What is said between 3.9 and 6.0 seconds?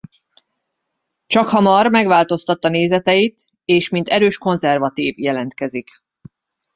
erős konzervatív jelentkezik.